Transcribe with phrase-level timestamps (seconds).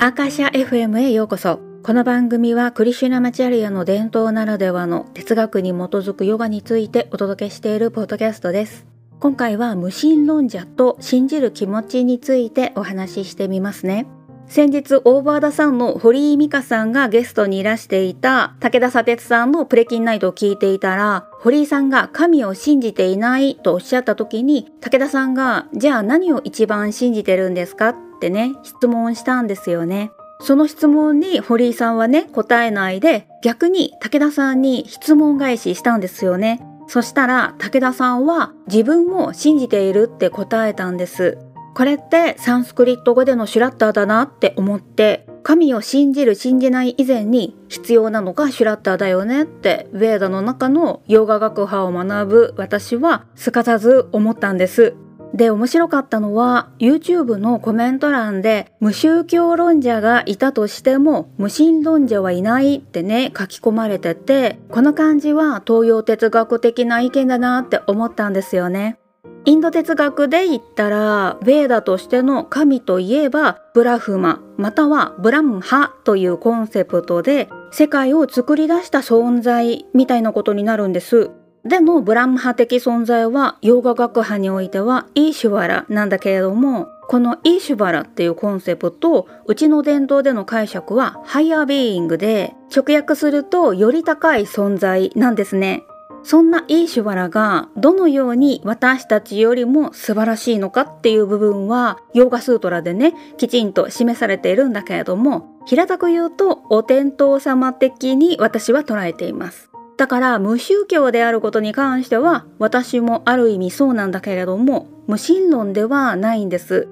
[0.00, 1.58] アーカシャ FM へようこそ。
[1.82, 8.86] この番組はクリシュナマチャリアの伝統ならではの哲学に基づくヨガについてお届けしているポッドキャストです。
[9.18, 14.06] 今回は無神論者と信じる気持ちについてお話ししてみますね。
[14.46, 27.88] 先日オーバーダさんの堀井美香さんがゲストにいらしていた武田砂鉄さんのプレキンナイトを聞いていたら堀井さんが神を信じていないとおっしゃった時に武田さんがじゃあ何を一番信じてるんですか？
[27.88, 30.10] っってね質問したんですよね。
[30.40, 36.60] その質問に堀井さんはね答えないで逆に武田さんに質問返ししたんですよね。
[36.88, 41.38] そしたら武田さんは自分も信じているって答えたんです。
[41.74, 54.94] これってサンスクリット語でのシュラッターだなって思って神を信じる信じない以前に必要なのがシュラッターだよねってヴェーダの中のヨガ学派を学ぶ私はすかさず思ったんです。
[55.34, 68.98] で面白かったのは YouTube のコメント欄で無宗教論者がいたとしても無神論者はいないってね書き込まれててこの感じは東洋哲学的な意見だなって思ったんですよね。
[69.44, 81.30] インド哲学で言ったらヴェーダとしての神といえばブラフマまたはブラムハというコンセプトで世界を作り出した存在みたいなことになるんです。
[81.68, 95.84] でもブラムハ的存在はヨガ学派においてはイーシュバラなんだけれどもこのイーシュバラっていうコンセプトうちの伝統での解釈は higher being で直訳するとより高い存在なんですね。
[96.22, 109.67] そんなイーシュバラがどのように私たちよりも素晴らしいのかっていう部分はヨーガスートラでねきちんと示されているんだけれども平たく言うとお天道様的に私は捉えています。
[109.98, 116.88] だから無宗教であることに関しては私もある意味そうなんだけれども無神論ではないんです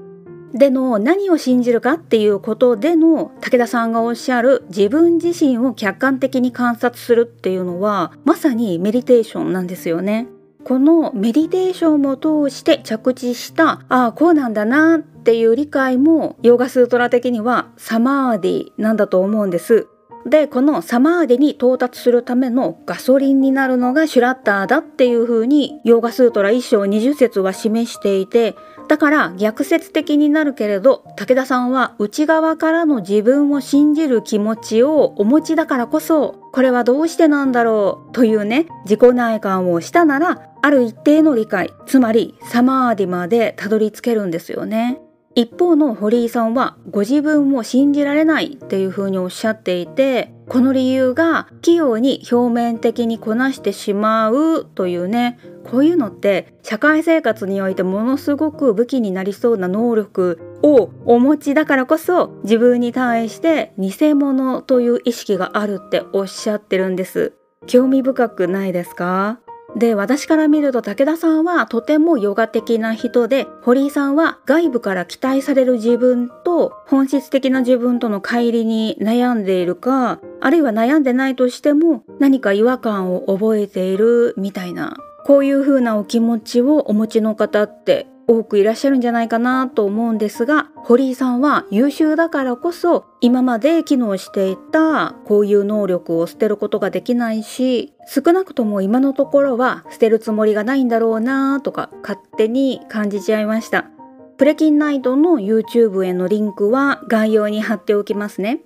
[0.53, 10.29] での何を信じるかっていうことでの武田さんがおっしゃる自分自身を客観的に観察するっていうのはまさにメディテーションなんですよね。
[10.65, 19.87] このメディテーションも通して着地したああこうなんだなっていう理解もヨガスートラ的にはサマーディなんだと思うんです。
[20.27, 28.57] でこのサマーデに到達するためのガソリンになるのがシュラッターだっていう風にヨーガスートラ1章20節は示していて
[28.89, 45.01] だから逆説的になるけれど武田さんは内側からの自分を信じる気持ちをお持ちだからこそこれはどうしてなんだろうというね自己内観をしたならある一定の理解つまりサマーディまでたどり着けるんですよね。
[45.39, 55.39] 一方の堀井さんはご自分を信じられないっていうふうにおっしゃっていてこの理由が器用に表面的にこなしてしまうというね
[55.71, 67.35] こういうのって社会生活においてものすごく武器になりそうな能力をお持ちだからこそ自分に対して偽物という意識があるっておっしゃってるんです。
[67.67, 69.41] 興味深くないですか？
[69.75, 103.91] で私から見ると武田さんはとてもヨガ的な人で堀井さんは外部から期待される自分と本質的な自分との乖離に悩んでいるかあるいは悩んでないとしても何か違和感を覚えているみたいなこういう風なお気持ちをお持ちの方って多くいらっしゃるんじゃないかなと思うんですが堀井さんは優秀だからこそ今まで機能していたこういう能力を捨てることができないし少なくとも今のところは捨てるつもりがないんだろうなとか勝手に感じちゃいました。
[104.39, 108.61] プレキンナイトの YouTube へのリンクは概要に貼っておきますね。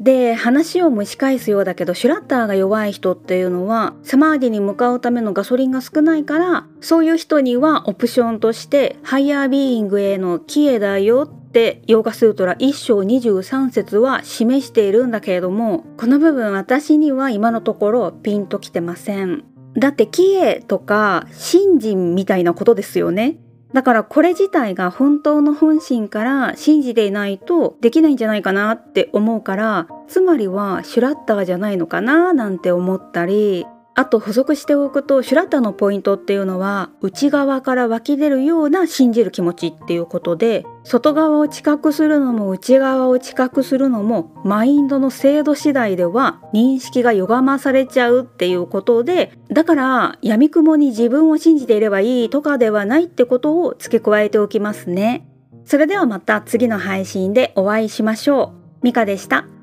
[0.00, 19.44] で話を蒸し返すようだけどシュラッダーが弱い人っていうのはサマーディに向かうためのガソリンが少ないからそういう人にはオプションとして higher being への帰依だよってヨーガスートラ1章23節は示しているんだけれどもこの部分私には今のところピンときてません。
[19.76, 23.38] だって帰依とか信心みたいなことですよね。
[23.74, 55.28] だからこれ自体が本当の本心から信じていないとできないんじゃないかなって思うからつまりはシュラッターじゃないのかななんて思ったりあと補足しておくとシュラッタのポイントっていうのは内側から湧き出るような信じる気持ちっていうことで外側を知覚するのも内側を知覚するのもマインドの精度次第では認識が歪まされちゃうっていうことでだから闇雲に自分を信じていればいいとかではないってことを付け加えておきますね。
[55.64, 58.52] それではまた次の配信でお会いしましょ
[58.82, 58.84] う。
[58.84, 59.53] ミカでした。